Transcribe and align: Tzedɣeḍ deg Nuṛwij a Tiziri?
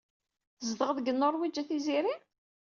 Tzedɣeḍ 0.57 0.97
deg 0.99 1.07
Nuṛwij 1.13 1.55
a 1.61 1.63
Tiziri? 1.67 2.15